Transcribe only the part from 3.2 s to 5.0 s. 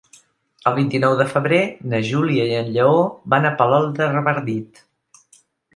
van a Palol de Revardit.